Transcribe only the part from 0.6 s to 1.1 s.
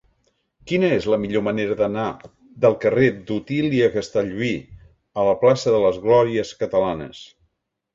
Quina és